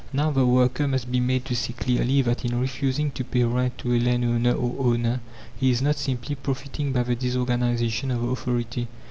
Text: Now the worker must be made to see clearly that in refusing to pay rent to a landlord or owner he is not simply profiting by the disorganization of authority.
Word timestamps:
Now 0.11 0.31
the 0.31 0.47
worker 0.47 0.87
must 0.87 1.11
be 1.11 1.19
made 1.19 1.45
to 1.45 1.55
see 1.55 1.73
clearly 1.73 2.23
that 2.23 2.43
in 2.43 2.59
refusing 2.59 3.11
to 3.11 3.23
pay 3.23 3.43
rent 3.43 3.77
to 3.77 3.93
a 3.95 3.99
landlord 3.99 4.47
or 4.57 4.75
owner 4.93 5.21
he 5.59 5.69
is 5.69 5.79
not 5.83 5.95
simply 5.97 6.33
profiting 6.33 6.91
by 6.91 7.03
the 7.03 7.13
disorganization 7.15 8.09
of 8.09 8.23
authority. 8.23 8.87